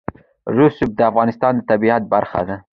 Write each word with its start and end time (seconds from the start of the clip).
رسوب 0.57 0.91
د 0.97 1.01
افغانستان 1.11 1.53
د 1.55 1.61
طبیعت 1.71 2.03
برخه 2.13 2.41
ده. 2.47 2.57